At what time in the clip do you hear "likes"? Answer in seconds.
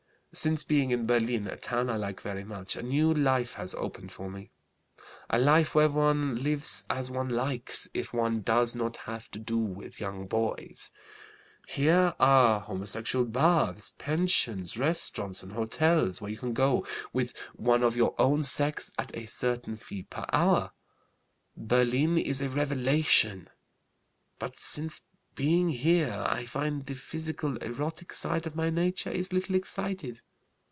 7.27-7.89